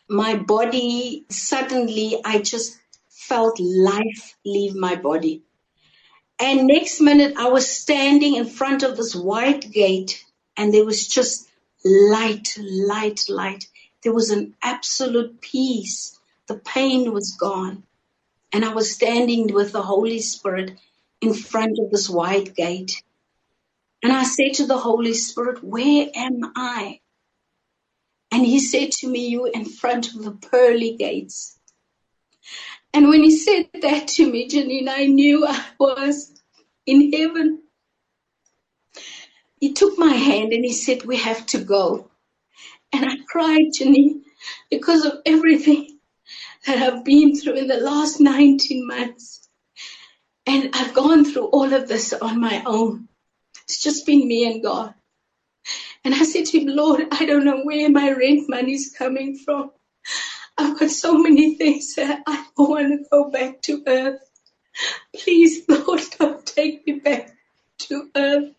my 0.08 0.34
body, 0.36 1.24
suddenly, 1.30 2.20
I 2.24 2.40
just 2.40 2.76
felt 3.10 3.60
life 3.60 4.36
leave 4.44 4.74
my 4.74 4.96
body. 4.96 5.45
And 6.38 6.66
next 6.66 7.00
minute, 7.00 7.34
I 7.38 7.48
was 7.48 7.68
standing 7.68 8.36
in 8.36 8.46
front 8.46 8.82
of 8.82 8.96
this 8.96 9.14
white 9.14 9.70
gate, 9.70 10.22
and 10.56 10.72
there 10.72 10.84
was 10.84 11.06
just 11.06 11.48
light, 11.84 12.56
light, 12.58 13.24
light. 13.28 13.66
There 14.02 14.12
was 14.12 14.30
an 14.30 14.54
absolute 14.62 15.40
peace. 15.40 16.18
The 16.46 16.56
pain 16.56 17.12
was 17.12 17.36
gone. 17.40 17.84
And 18.52 18.64
I 18.64 18.74
was 18.74 18.94
standing 18.94 19.52
with 19.52 19.72
the 19.72 19.82
Holy 19.82 20.20
Spirit 20.20 20.78
in 21.20 21.34
front 21.34 21.78
of 21.78 21.90
this 21.90 22.08
white 22.08 22.54
gate. 22.54 23.02
And 24.02 24.12
I 24.12 24.24
said 24.24 24.54
to 24.54 24.66
the 24.66 24.78
Holy 24.78 25.14
Spirit, 25.14 25.64
Where 25.64 26.08
am 26.14 26.52
I? 26.54 27.00
And 28.30 28.44
he 28.44 28.60
said 28.60 28.92
to 28.92 29.08
me, 29.08 29.28
You 29.28 29.46
in 29.46 29.64
front 29.64 30.14
of 30.14 30.22
the 30.22 30.32
pearly 30.32 30.96
gates. 30.96 31.55
And 32.96 33.10
when 33.10 33.22
he 33.22 33.30
said 33.30 33.68
that 33.82 34.08
to 34.08 34.32
me, 34.32 34.48
Janine, 34.48 34.88
I 34.88 35.04
knew 35.04 35.46
I 35.46 35.62
was 35.78 36.32
in 36.86 37.12
heaven. 37.12 37.60
He 39.60 39.74
took 39.74 39.98
my 39.98 40.14
hand 40.14 40.54
and 40.54 40.64
he 40.64 40.72
said, 40.72 41.04
We 41.04 41.18
have 41.18 41.44
to 41.48 41.58
go. 41.58 42.10
And 42.94 43.04
I 43.04 43.16
cried, 43.28 43.66
Janine, 43.78 44.22
because 44.70 45.04
of 45.04 45.18
everything 45.26 45.98
that 46.66 46.78
I've 46.78 47.04
been 47.04 47.36
through 47.36 47.56
in 47.56 47.66
the 47.66 47.76
last 47.76 48.18
19 48.18 48.86
months. 48.86 49.46
And 50.46 50.70
I've 50.72 50.94
gone 50.94 51.26
through 51.26 51.48
all 51.48 51.74
of 51.74 51.88
this 51.88 52.14
on 52.14 52.40
my 52.40 52.62
own. 52.64 53.08
It's 53.64 53.82
just 53.82 54.06
been 54.06 54.26
me 54.26 54.50
and 54.50 54.62
God. 54.62 54.94
And 56.02 56.14
I 56.14 56.24
said 56.24 56.46
to 56.46 56.60
him, 56.60 56.68
Lord, 56.68 57.02
I 57.10 57.26
don't 57.26 57.44
know 57.44 57.60
where 57.60 57.90
my 57.90 58.12
rent 58.12 58.48
money 58.48 58.72
is 58.72 58.94
coming 58.96 59.36
from. 59.36 59.70
I've 60.58 60.78
got 60.78 60.90
so 60.90 61.18
many 61.18 61.56
things 61.56 61.94
that 61.96 62.22
I 62.26 62.46
want 62.56 62.88
to 62.88 63.08
go 63.10 63.30
back 63.30 63.62
to 63.62 63.82
earth. 63.86 64.20
Please, 65.16 65.62
Lord, 65.68 66.02
don't 66.18 66.46
take 66.46 66.86
me 66.86 66.94
back 67.00 67.32
to 67.80 68.10
earth. 68.16 68.54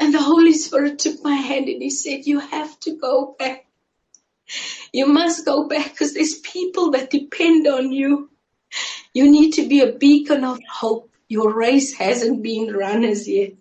And 0.00 0.14
the 0.14 0.22
Holy 0.22 0.52
Spirit 0.54 0.98
took 0.98 1.22
my 1.22 1.34
hand 1.34 1.68
and 1.68 1.82
he 1.82 1.90
said, 1.90 2.26
You 2.26 2.40
have 2.40 2.78
to 2.80 2.96
go 2.96 3.36
back. 3.38 3.66
You 4.92 5.06
must 5.06 5.44
go 5.44 5.68
back 5.68 5.92
because 5.92 6.14
there's 6.14 6.38
people 6.40 6.92
that 6.92 7.10
depend 7.10 7.66
on 7.66 7.92
you. 7.92 8.30
You 9.14 9.30
need 9.30 9.52
to 9.52 9.68
be 9.68 9.80
a 9.80 9.92
beacon 9.92 10.44
of 10.44 10.58
hope. 10.70 11.10
Your 11.28 11.54
race 11.54 11.94
hasn't 11.94 12.42
been 12.42 12.74
run 12.74 13.04
as 13.04 13.28
yet. 13.28 13.52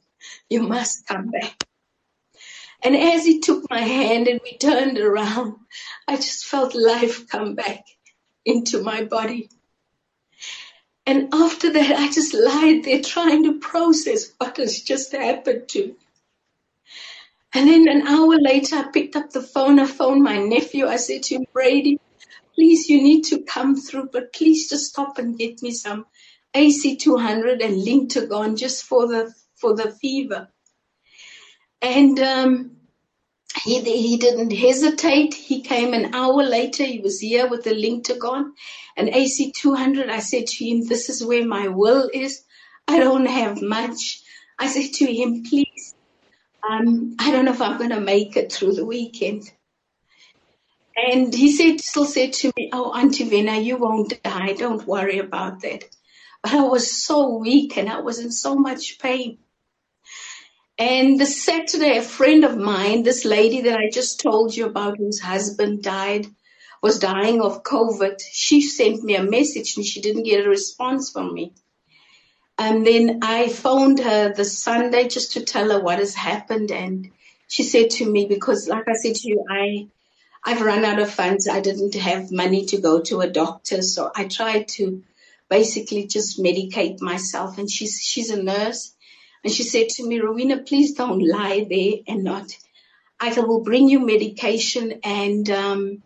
You 0.49 0.63
must 0.63 1.07
come 1.07 1.29
back. 1.31 1.60
And 2.83 2.95
as 2.95 3.25
he 3.25 3.39
took 3.39 3.69
my 3.69 3.79
hand 3.79 4.27
and 4.27 4.39
we 4.43 4.57
turned 4.57 4.97
around, 4.97 5.55
I 6.07 6.15
just 6.15 6.45
felt 6.45 6.73
life 6.73 7.27
come 7.27 7.55
back 7.55 7.85
into 8.43 8.81
my 8.81 9.03
body. 9.03 9.49
And 11.05 11.33
after 11.33 11.71
that, 11.73 11.99
I 11.99 12.11
just 12.11 12.33
lied 12.33 12.83
there 12.83 13.01
trying 13.01 13.43
to 13.43 13.59
process 13.59 14.31
what 14.37 14.57
has 14.57 14.81
just 14.81 15.11
happened 15.11 15.67
to 15.69 15.87
me. 15.87 15.95
And 17.53 17.67
then 17.67 17.87
an 17.87 18.07
hour 18.07 18.37
later, 18.39 18.77
I 18.77 18.83
picked 18.83 19.15
up 19.15 19.31
the 19.31 19.41
phone. 19.41 19.79
I 19.79 19.85
phoned 19.85 20.23
my 20.23 20.37
nephew. 20.37 20.87
I 20.87 20.95
said 20.95 21.23
to 21.23 21.35
him, 21.35 21.45
Brady, 21.51 21.99
please, 22.55 22.89
you 22.89 23.01
need 23.01 23.23
to 23.25 23.43
come 23.43 23.75
through, 23.75 24.09
but 24.11 24.31
please 24.31 24.69
just 24.69 24.87
stop 24.87 25.17
and 25.17 25.37
get 25.37 25.61
me 25.61 25.71
some 25.71 26.05
AC200 26.55 27.63
and 27.63 27.75
Lintagon 27.75 28.57
just 28.57 28.85
for 28.85 29.07
the, 29.07 29.33
for 29.55 29.75
the 29.75 29.91
fever. 29.91 30.47
And, 31.81 32.19
um, 32.19 32.71
he, 33.63 33.81
he 33.81 34.17
didn't 34.17 34.51
hesitate. 34.51 35.33
He 35.33 35.61
came 35.61 35.93
an 35.93 36.15
hour 36.15 36.43
later. 36.43 36.83
He 36.83 36.99
was 36.99 37.19
here 37.19 37.47
with 37.49 37.63
the 37.63 37.71
Lintagon 37.71 38.51
and 38.97 39.09
AC200. 39.09 40.09
I 40.09 40.19
said 40.19 40.47
to 40.47 40.65
him, 40.65 40.87
this 40.87 41.09
is 41.09 41.23
where 41.23 41.45
my 41.45 41.67
will 41.67 42.09
is. 42.13 42.43
I 42.87 42.99
don't 42.99 43.25
have 43.25 43.61
much. 43.61 44.21
I 44.57 44.67
said 44.67 44.93
to 44.95 45.05
him, 45.13 45.43
please, 45.43 45.95
um, 46.69 47.15
I 47.19 47.31
don't 47.31 47.45
know 47.45 47.53
if 47.53 47.61
I'm 47.61 47.77
going 47.77 47.91
to 47.91 48.01
make 48.01 48.37
it 48.37 48.51
through 48.51 48.73
the 48.73 48.85
weekend. 48.85 49.43
And 50.95 51.33
he 51.33 51.51
said, 51.51 51.81
still 51.81 52.05
said 52.05 52.33
to 52.33 52.51
me, 52.57 52.69
oh, 52.73 52.93
Auntie 52.93 53.29
Vena, 53.29 53.57
you 53.57 53.77
won't 53.77 54.21
die. 54.23 54.53
Don't 54.53 54.85
worry 54.87 55.19
about 55.19 55.61
that. 55.61 55.85
But 56.43 56.53
I 56.53 56.63
was 56.63 56.91
so 57.03 57.37
weak 57.37 57.77
and 57.77 57.89
I 57.89 58.01
was 58.01 58.19
in 58.19 58.31
so 58.31 58.55
much 58.55 58.99
pain. 58.99 59.39
And 60.81 61.19
the 61.19 61.27
Saturday, 61.27 61.97
a 61.97 62.01
friend 62.01 62.43
of 62.43 62.57
mine, 62.57 63.03
this 63.03 63.23
lady 63.23 63.61
that 63.61 63.77
I 63.77 63.91
just 63.91 64.19
told 64.19 64.55
you 64.55 64.65
about, 64.65 64.97
whose 64.97 65.19
husband 65.19 65.83
died, 65.83 66.25
was 66.81 66.97
dying 66.97 67.39
of 67.39 67.61
COVID, 67.61 68.19
she 68.31 68.61
sent 68.61 69.03
me 69.03 69.13
a 69.13 69.21
message 69.21 69.77
and 69.77 69.85
she 69.85 70.01
didn't 70.01 70.23
get 70.23 70.43
a 70.43 70.49
response 70.49 71.11
from 71.11 71.35
me. 71.35 71.53
And 72.57 72.83
then 72.83 73.19
I 73.21 73.49
phoned 73.49 73.99
her 73.99 74.33
the 74.33 74.43
Sunday 74.43 75.07
just 75.07 75.33
to 75.33 75.45
tell 75.45 75.69
her 75.69 75.79
what 75.79 75.99
has 75.99 76.15
happened. 76.15 76.71
And 76.71 77.11
she 77.47 77.61
said 77.61 77.91
to 77.91 78.11
me, 78.11 78.25
because 78.25 78.67
like 78.67 78.87
I 78.87 78.93
said 78.93 79.17
to 79.17 79.27
you, 79.27 79.45
I, 79.47 79.87
I've 80.43 80.63
run 80.63 80.83
out 80.83 80.97
of 80.97 81.11
funds. 81.11 81.47
I 81.47 81.59
didn't 81.59 81.93
have 81.93 82.31
money 82.31 82.65
to 82.65 82.81
go 82.81 83.01
to 83.01 83.21
a 83.21 83.29
doctor. 83.29 83.83
So 83.83 84.09
I 84.15 84.27
tried 84.27 84.67
to 84.69 85.03
basically 85.47 86.07
just 86.07 86.41
medicate 86.41 87.01
myself. 87.01 87.59
And 87.59 87.69
she's, 87.69 87.99
she's 88.01 88.31
a 88.31 88.41
nurse. 88.41 88.95
And 89.43 89.51
she 89.51 89.63
said 89.63 89.89
to 89.89 90.07
me, 90.07 90.19
Rowena, 90.19 90.59
please 90.63 90.93
don't 90.93 91.25
lie 91.25 91.65
there 91.69 91.93
and 92.07 92.23
not. 92.23 92.55
I 93.19 93.39
will 93.39 93.61
bring 93.61 93.87
you 93.87 93.99
medication. 93.99 94.99
And 95.03 95.49
um, 95.49 96.03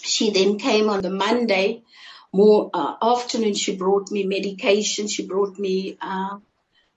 she 0.00 0.30
then 0.30 0.58
came 0.58 0.88
on 0.88 1.02
the 1.02 1.10
Monday 1.10 1.82
more 2.32 2.70
uh, 2.74 2.94
afternoon. 3.02 3.54
She 3.54 3.76
brought 3.76 4.10
me 4.10 4.24
medication. 4.24 5.08
She 5.08 5.26
brought 5.26 5.58
me 5.58 5.98
uh, 6.00 6.38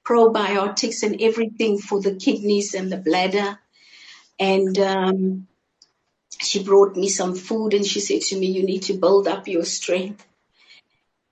probiotics 0.06 1.04
and 1.04 1.22
everything 1.22 1.78
for 1.78 2.02
the 2.02 2.16
kidneys 2.16 2.74
and 2.74 2.92
the 2.92 2.98
bladder. 2.98 3.60
And 4.40 4.78
um, 4.80 5.48
she 6.40 6.64
brought 6.64 6.96
me 6.96 7.10
some 7.10 7.36
food 7.36 7.74
and 7.74 7.86
she 7.86 8.00
said 8.00 8.22
to 8.22 8.40
me, 8.40 8.48
you 8.48 8.64
need 8.64 8.84
to 8.84 8.94
build 8.94 9.28
up 9.28 9.48
your 9.48 9.66
strength. 9.66 10.26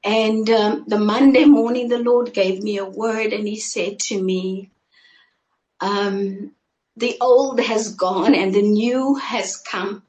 And 0.03 0.49
um, 0.49 0.85
the 0.87 0.99
Monday 0.99 1.45
morning, 1.45 1.89
the 1.89 1.99
Lord 1.99 2.33
gave 2.33 2.63
me 2.63 2.77
a 2.77 2.85
word 2.85 3.33
and 3.33 3.47
he 3.47 3.59
said 3.59 3.99
to 4.07 4.21
me, 4.21 4.71
um, 5.81 6.53
the 6.97 7.17
old 7.21 7.59
has 7.59 7.95
gone 7.95 8.35
and 8.35 8.53
the 8.53 8.61
new 8.61 9.15
has 9.15 9.57
come. 9.57 10.03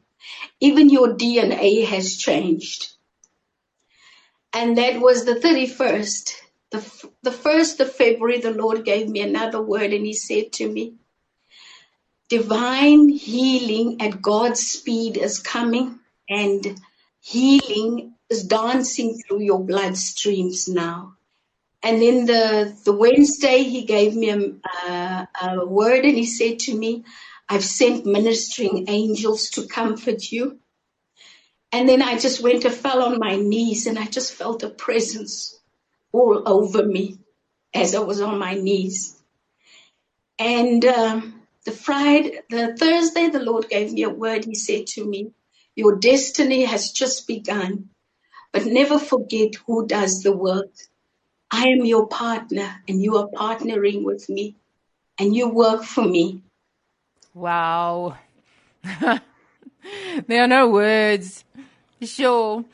Even 0.60 0.90
your 0.90 1.14
DNA 1.14 1.84
has 1.86 2.16
changed. 2.16 2.92
And 4.52 4.78
that 4.78 5.00
was 5.00 5.24
the 5.24 5.34
31st. 5.34 6.34
The, 6.70 7.10
the 7.22 7.30
1st 7.30 7.80
of 7.80 7.92
February, 7.92 8.40
the 8.40 8.52
Lord 8.52 8.84
gave 8.84 9.08
me 9.08 9.20
another 9.22 9.62
word 9.62 9.92
and 9.92 10.06
he 10.06 10.12
said 10.12 10.52
to 10.54 10.68
me, 10.68 10.94
divine 12.28 13.08
healing 13.08 14.00
at 14.00 14.22
God's 14.22 14.60
speed 14.60 15.16
is 15.16 15.40
coming 15.40 15.98
and 16.28 16.80
healing 17.20 18.14
is 18.30 18.44
dancing 18.44 19.18
through 19.18 19.42
your 19.42 19.60
bloodstreams 19.60 20.68
now. 20.68 21.14
And 21.82 22.02
then 22.02 22.26
the, 22.26 22.76
the 22.84 22.92
Wednesday, 22.94 23.64
he 23.64 23.84
gave 23.84 24.16
me 24.16 24.30
a, 24.30 25.28
a 25.42 25.66
word 25.66 26.04
and 26.04 26.16
he 26.16 26.26
said 26.26 26.60
to 26.60 26.76
me, 26.76 27.04
I've 27.48 27.64
sent 27.64 28.06
ministering 28.06 28.86
angels 28.88 29.50
to 29.52 29.66
comfort 29.68 30.32
you. 30.32 30.60
And 31.72 31.88
then 31.88 32.02
I 32.02 32.18
just 32.18 32.42
went 32.42 32.64
and 32.64 32.74
fell 32.74 33.02
on 33.02 33.18
my 33.18 33.36
knees 33.36 33.86
and 33.86 33.98
I 33.98 34.06
just 34.06 34.34
felt 34.34 34.62
a 34.64 34.70
presence 34.70 35.60
all 36.12 36.42
over 36.46 36.84
me 36.86 37.18
as 37.74 37.94
I 37.94 38.00
was 38.00 38.20
on 38.20 38.38
my 38.38 38.54
knees. 38.54 39.16
And 40.38 40.84
um, 40.86 41.42
the 41.66 41.72
Friday, 41.72 42.40
the 42.50 42.76
Thursday, 42.78 43.30
the 43.30 43.40
Lord 43.40 43.70
gave 43.70 43.92
me 43.92 44.04
a 44.04 44.10
word. 44.10 44.46
He 44.46 44.56
said 44.56 44.88
to 44.88 45.06
me, 45.06 45.32
Your 45.76 45.96
destiny 45.98 46.64
has 46.66 46.92
just 46.92 47.28
begun, 47.28 47.89
but 48.52 48.66
never 48.66 48.98
forget 48.98 49.54
who 49.66 49.86
does 49.86 50.22
the 50.22 50.32
work. 50.32 50.70
I 51.50 51.68
am 51.68 51.84
your 51.84 52.06
partner 52.06 52.82
and 52.88 53.02
you 53.02 53.16
are 53.16 53.28
partnering 53.28 54.04
with 54.04 54.28
me 54.28 54.56
and 55.18 55.34
you 55.34 55.48
work 55.48 55.82
for 55.82 56.04
me. 56.04 56.42
Wow. 57.34 58.16
there 60.26 60.44
are 60.44 60.48
no 60.48 60.68
words. 60.68 61.44
Sure. 62.02 62.64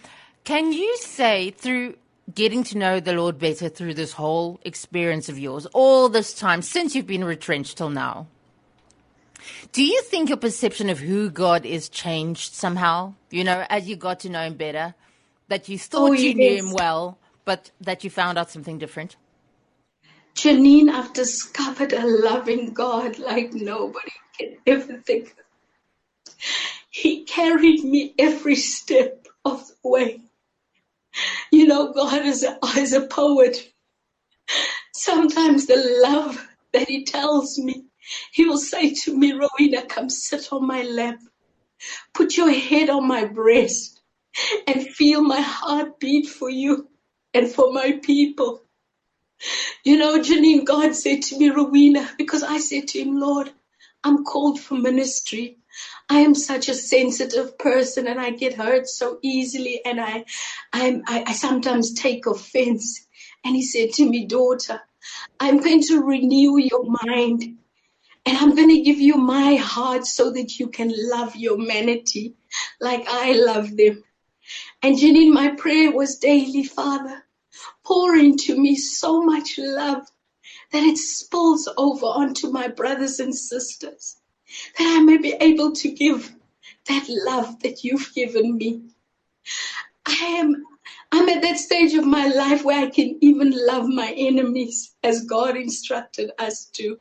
Can 0.44 0.72
you 0.72 0.96
say 0.98 1.50
through 1.50 1.96
getting 2.34 2.64
to 2.64 2.78
know 2.78 3.00
the 3.00 3.12
Lord 3.12 3.38
better 3.38 3.68
through 3.68 3.94
this 3.94 4.12
whole 4.12 4.60
experience 4.64 5.28
of 5.28 5.38
yours, 5.38 5.66
all 5.66 6.08
this 6.08 6.34
time 6.34 6.62
since 6.62 6.94
you've 6.94 7.06
been 7.06 7.24
retrenched 7.24 7.78
till 7.78 7.90
now, 7.90 8.26
do 9.72 9.84
you 9.84 10.02
think 10.02 10.28
your 10.28 10.38
perception 10.38 10.90
of 10.90 10.98
who 10.98 11.30
God 11.30 11.64
is 11.64 11.88
changed 11.88 12.54
somehow? 12.54 13.14
You 13.30 13.44
know, 13.44 13.64
as 13.68 13.88
you 13.88 13.96
got 13.96 14.20
to 14.20 14.30
know 14.30 14.42
him 14.42 14.54
better, 14.54 14.94
that 15.48 15.68
you 15.68 15.76
oh, 15.76 15.78
thought 15.78 16.10
oh, 16.10 16.12
you 16.14 16.30
yes. 16.30 16.36
knew 16.36 16.56
him 16.56 16.72
well, 16.72 17.18
but 17.44 17.70
that 17.80 18.04
you 18.04 18.10
found 18.10 18.38
out 18.38 18.50
something 18.50 18.78
different? 18.78 19.16
Janine, 20.34 20.90
I've 20.90 21.12
discovered 21.14 21.92
a 21.92 22.06
loving 22.06 22.74
God 22.74 23.18
like 23.18 23.54
nobody 23.54 24.12
can 24.38 24.56
ever 24.66 24.98
think. 24.98 25.28
of. 25.28 26.34
He 26.90 27.24
carried 27.24 27.82
me 27.84 28.14
every 28.18 28.56
step 28.56 29.26
of 29.44 29.66
the 29.66 29.88
way. 29.88 30.20
You 31.50 31.66
know, 31.66 31.92
God 31.92 32.26
is 32.26 32.42
a, 32.42 32.58
is 32.76 32.92
a 32.92 33.06
poet. 33.06 33.72
Sometimes 34.94 35.66
the 35.66 36.00
love 36.02 36.46
that 36.72 36.88
He 36.88 37.04
tells 37.04 37.58
me, 37.58 37.84
He 38.32 38.44
will 38.44 38.58
say 38.58 38.92
to 38.94 39.16
me, 39.16 39.32
Rowena, 39.32 39.86
come 39.86 40.10
sit 40.10 40.52
on 40.52 40.66
my 40.66 40.82
lap. 40.82 41.18
Put 42.12 42.36
your 42.36 42.50
head 42.50 42.90
on 42.90 43.06
my 43.06 43.24
breast 43.24 43.95
and 44.66 44.86
feel 44.88 45.22
my 45.22 45.40
heart 45.40 46.00
beat 46.00 46.28
for 46.28 46.50
you 46.50 46.88
and 47.34 47.48
for 47.48 47.72
my 47.72 48.00
people. 48.02 48.62
You 49.84 49.98
know, 49.98 50.18
Janine, 50.20 50.64
God 50.64 50.94
said 50.94 51.22
to 51.24 51.38
me, 51.38 51.50
Rowena, 51.50 52.10
because 52.18 52.42
I 52.42 52.58
said 52.58 52.88
to 52.88 53.00
him, 53.00 53.18
Lord, 53.20 53.50
I'm 54.04 54.24
called 54.24 54.60
for 54.60 54.74
ministry. 54.76 55.58
I 56.10 56.20
am 56.20 56.34
such 56.34 56.68
a 56.68 56.74
sensitive 56.74 57.58
person 57.58 58.06
and 58.06 58.20
I 58.20 58.30
get 58.30 58.54
hurt 58.54 58.88
so 58.88 59.18
easily 59.22 59.80
and 59.84 60.00
I, 60.00 60.24
I, 60.72 61.02
I 61.08 61.32
sometimes 61.32 61.94
take 61.94 62.26
offense. 62.26 63.06
And 63.44 63.56
he 63.56 63.62
said 63.62 63.92
to 63.94 64.08
me, 64.08 64.26
daughter, 64.26 64.80
I'm 65.40 65.58
going 65.60 65.82
to 65.84 66.02
renew 66.04 66.58
your 66.58 66.84
mind 67.06 67.44
and 68.26 68.38
I'm 68.38 68.54
going 68.54 68.70
to 68.70 68.82
give 68.82 69.00
you 69.00 69.16
my 69.16 69.56
heart 69.56 70.06
so 70.06 70.32
that 70.32 70.58
you 70.58 70.68
can 70.68 70.92
love 70.94 71.34
humanity 71.34 72.36
like 72.80 73.04
I 73.08 73.32
love 73.32 73.76
them. 73.76 74.04
And 74.86 74.96
Janine, 74.96 75.32
my 75.32 75.48
prayer 75.48 75.90
was 75.90 76.18
daily, 76.18 76.62
Father, 76.62 77.24
pour 77.84 78.14
into 78.14 78.56
me 78.56 78.76
so 78.76 79.20
much 79.20 79.58
love 79.58 80.06
that 80.70 80.84
it 80.84 80.96
spills 80.96 81.68
over 81.76 82.06
onto 82.06 82.52
my 82.52 82.68
brothers 82.68 83.18
and 83.18 83.34
sisters, 83.34 84.16
that 84.78 84.96
I 84.96 85.02
may 85.02 85.16
be 85.16 85.32
able 85.40 85.72
to 85.72 85.90
give 85.90 86.32
that 86.86 87.04
love 87.08 87.58
that 87.64 87.82
you've 87.82 88.14
given 88.14 88.56
me. 88.56 88.82
I 90.06 90.36
am 90.38 90.64
I'm 91.10 91.28
at 91.30 91.42
that 91.42 91.58
stage 91.58 91.94
of 91.94 92.06
my 92.06 92.28
life 92.28 92.64
where 92.64 92.86
I 92.86 92.88
can 92.88 93.18
even 93.22 93.52
love 93.66 93.88
my 93.88 94.14
enemies 94.16 94.94
as 95.02 95.24
God 95.24 95.56
instructed 95.56 96.30
us 96.38 96.66
to. 96.74 96.96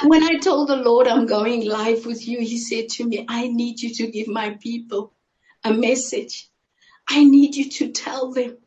And 0.00 0.08
when 0.08 0.22
I 0.22 0.38
told 0.38 0.70
the 0.70 0.76
Lord 0.76 1.06
I'm 1.06 1.26
going 1.26 1.66
live 1.68 2.06
with 2.06 2.26
you, 2.26 2.38
He 2.40 2.56
said 2.56 2.88
to 2.92 3.06
me, 3.06 3.26
I 3.28 3.48
need 3.48 3.82
you 3.82 3.92
to 3.96 4.10
give 4.10 4.26
my 4.26 4.56
people 4.62 5.12
a 5.64 5.72
message. 5.72 6.48
I 7.08 7.24
need 7.24 7.56
you 7.56 7.68
to 7.70 7.92
tell 7.92 8.32
them 8.32 8.58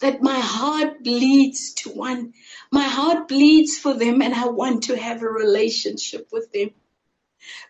that 0.00 0.22
my 0.22 0.38
heart 0.38 1.02
bleeds 1.02 1.74
to 1.74 1.90
one. 1.90 2.32
My 2.70 2.84
heart 2.84 3.28
bleeds 3.28 3.78
for 3.78 3.94
them 3.94 4.22
and 4.22 4.34
I 4.34 4.46
want 4.48 4.84
to 4.84 4.96
have 4.96 5.22
a 5.22 5.28
relationship 5.28 6.28
with 6.32 6.50
them. 6.52 6.70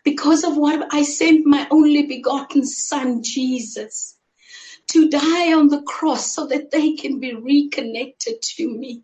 Because 0.03 0.43
of 0.43 0.57
what 0.57 0.93
I 0.93 1.03
sent 1.03 1.45
my 1.45 1.67
only 1.69 2.03
begotten 2.03 2.65
son, 2.65 3.23
Jesus, 3.23 4.17
to 4.87 5.09
die 5.09 5.53
on 5.53 5.67
the 5.67 5.81
cross 5.81 6.33
so 6.33 6.47
that 6.47 6.71
they 6.71 6.93
can 6.93 7.19
be 7.19 7.33
reconnected 7.33 8.41
to 8.41 8.69
me. 8.69 9.03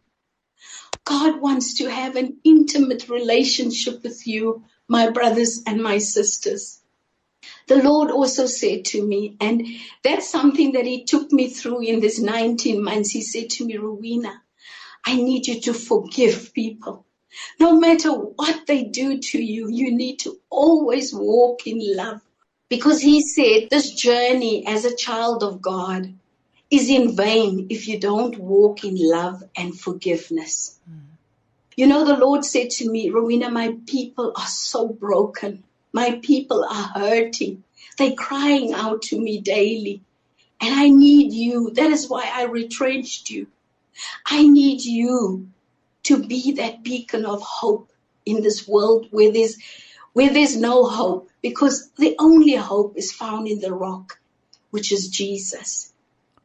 God 1.03 1.41
wants 1.41 1.77
to 1.79 1.89
have 1.89 2.15
an 2.15 2.37
intimate 2.43 3.09
relationship 3.09 4.03
with 4.03 4.27
you, 4.27 4.63
my 4.87 5.09
brothers 5.09 5.61
and 5.65 5.81
my 5.81 5.97
sisters 5.97 6.80
the 7.71 7.81
Lord 7.81 8.11
also 8.11 8.47
said 8.47 8.83
to 8.85 9.01
me, 9.01 9.37
and 9.39 9.65
that's 10.03 10.29
something 10.29 10.73
that 10.73 10.85
He 10.85 11.05
took 11.05 11.31
me 11.31 11.47
through 11.47 11.83
in 11.83 12.01
this 12.01 12.19
19 12.19 12.83
months. 12.83 13.11
He 13.11 13.21
said 13.21 13.49
to 13.51 13.65
me, 13.65 13.77
Rowena, 13.77 14.41
I 15.05 15.15
need 15.15 15.47
you 15.47 15.61
to 15.61 15.73
forgive 15.73 16.53
people. 16.53 17.05
No 17.61 17.79
matter 17.79 18.11
what 18.11 18.67
they 18.67 18.83
do 18.83 19.19
to 19.19 19.41
you, 19.41 19.69
you 19.69 19.95
need 19.95 20.17
to 20.19 20.37
always 20.49 21.13
walk 21.13 21.65
in 21.65 21.79
love. 21.95 22.19
Because 22.67 23.01
He 23.01 23.21
said 23.21 23.69
this 23.69 23.91
journey 23.91 24.67
as 24.67 24.83
a 24.83 24.93
child 24.93 25.41
of 25.41 25.61
God 25.61 26.13
is 26.69 26.89
in 26.89 27.15
vain 27.15 27.67
if 27.69 27.87
you 27.87 28.01
don't 28.01 28.37
walk 28.37 28.83
in 28.83 28.97
love 28.97 29.45
and 29.55 29.79
forgiveness. 29.79 30.77
Mm. 30.89 31.03
You 31.77 31.87
know, 31.87 32.03
the 32.03 32.17
Lord 32.17 32.43
said 32.43 32.69
to 32.71 32.91
me, 32.91 33.11
Rowena, 33.11 33.49
my 33.49 33.77
people 33.87 34.33
are 34.35 34.47
so 34.47 34.89
broken. 34.89 35.63
My 35.93 36.19
people 36.21 36.63
are 36.63 36.91
hurting. 36.95 37.63
They're 37.97 38.13
crying 38.13 38.73
out 38.73 39.01
to 39.03 39.19
me 39.19 39.39
daily. 39.39 40.01
And 40.61 40.73
I 40.73 40.89
need 40.89 41.33
you. 41.33 41.71
That 41.71 41.91
is 41.91 42.09
why 42.09 42.29
I 42.33 42.43
retrenched 42.43 43.29
you. 43.29 43.47
I 44.25 44.47
need 44.47 44.83
you 44.83 45.49
to 46.03 46.23
be 46.23 46.53
that 46.53 46.83
beacon 46.83 47.25
of 47.25 47.41
hope 47.41 47.91
in 48.25 48.41
this 48.41 48.67
world 48.67 49.07
where 49.11 49.31
there's 49.31 49.57
where 50.13 50.31
there's 50.31 50.57
no 50.57 50.85
hope 50.85 51.29
because 51.41 51.89
the 51.97 52.15
only 52.19 52.55
hope 52.55 52.97
is 52.97 53.11
found 53.11 53.47
in 53.47 53.59
the 53.59 53.73
rock 53.73 54.19
which 54.71 54.91
is 54.91 55.09
Jesus. 55.09 55.93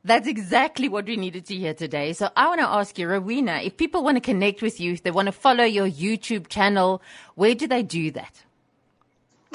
That's 0.05 0.29
exactly 0.29 0.89
what 0.89 1.07
we 1.07 1.17
needed 1.17 1.47
to 1.47 1.57
hear 1.57 1.75
today. 1.75 2.13
So 2.13 2.31
I 2.37 2.47
want 2.49 2.61
to 2.61 2.69
ask 2.69 2.97
you, 2.97 3.09
Rowena, 3.09 3.61
if 3.65 3.77
people 3.77 4.05
want 4.05 4.17
to 4.17 4.21
connect 4.21 4.63
with 4.63 4.79
you, 4.79 4.93
if 4.93 5.03
they 5.03 5.11
want 5.11 5.27
to 5.27 5.33
follow 5.33 5.65
your 5.65 5.89
YouTube 5.89 6.49
channel, 6.49 7.03
where 7.35 7.57
do 7.57 7.67
they 7.67 7.83
do 7.83 8.13
that? 8.13 8.43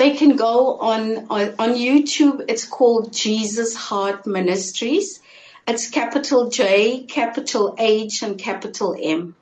They 0.01 0.15
can 0.15 0.35
go 0.35 0.77
on, 0.79 1.27
on, 1.29 1.53
on 1.59 1.75
YouTube. 1.75 2.43
It's 2.47 2.65
called 2.65 3.13
Jesus 3.13 3.75
Heart 3.75 4.25
Ministries. 4.25 5.21
It's 5.67 5.91
capital 5.91 6.49
J, 6.49 7.03
capital 7.03 7.75
H, 7.77 8.23
and 8.23 8.35
capital 8.35 8.95
M. 8.99 9.35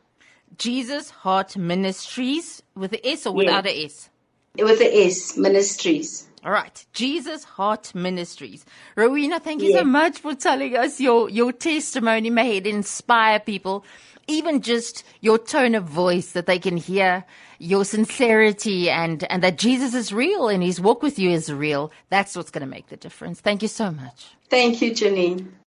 Jesus 0.58 1.12
Heart 1.12 1.56
Ministries 1.56 2.62
with 2.76 2.92
the 2.92 3.08
S 3.08 3.26
or 3.26 3.34
without 3.34 3.64
yeah. 3.66 3.72
a 3.72 3.86
S? 3.86 4.10
With 4.58 4.80
the 4.80 5.06
S, 5.06 5.38
Ministries. 5.38 6.28
All 6.44 6.52
right. 6.52 6.86
Jesus 6.92 7.46
Heart 7.46 7.96
Ministries. 7.96 8.66
Rowena, 8.98 9.40
thank 9.40 9.62
you 9.62 9.70
yeah. 9.70 9.80
so 9.80 9.84
much 9.86 10.20
for 10.20 10.36
telling 10.36 10.76
us 10.76 11.00
your, 11.00 11.30
your 11.30 11.54
testimony. 11.54 12.30
May 12.30 12.58
it 12.58 12.68
inspire 12.68 13.40
people 13.40 13.86
even 14.30 14.62
just 14.62 15.04
your 15.22 15.38
tone 15.38 15.76
of 15.76 15.86
voice 15.86 16.34
that 16.34 16.46
they 16.46 16.60
can 16.60 16.78
hear 16.78 17.26
your 17.60 17.86
sincerity 17.86 18.90
and, 18.90 19.24
and 19.32 19.44
that 19.44 19.58
Jesus 19.58 19.94
is 19.94 20.14
real 20.14 20.48
and 20.48 20.64
his 20.64 20.82
walk 20.82 21.04
with 21.04 21.20
you 21.20 21.32
is 21.32 21.52
real. 21.52 21.92
That's 22.10 22.36
what's 22.36 22.52
going 22.52 22.62
to 22.62 22.68
make 22.68 22.88
the 22.90 22.98
difference. 22.98 23.42
Thank 23.42 23.62
you 23.62 23.68
so 23.68 23.92
much. 23.92 24.28
Thank 24.50 24.82
you, 24.82 24.92
Janine. 24.92 25.50